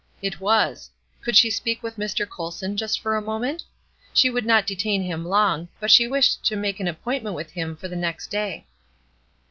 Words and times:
It 0.19 0.39
was. 0.39 0.89
Could 1.23 1.37
she 1.37 1.51
speak 1.51 1.83
with 1.83 1.97
Mr. 1.97 2.27
Colson 2.27 2.75
just 2.75 2.99
for 2.99 3.15
a 3.15 3.21
moment? 3.21 3.61
She 4.15 4.31
would 4.31 4.47
not 4.47 4.65
detain 4.65 5.03
him 5.03 5.23
long; 5.23 5.67
but 5.79 5.91
she 5.91 6.07
wished 6.07 6.43
to 6.45 6.55
make 6.55 6.79
an 6.79 6.87
appointment 6.87 7.35
with 7.35 7.51
him 7.51 7.75
for 7.75 7.87
the 7.87 7.95
next 7.95 8.31
day. 8.31 8.65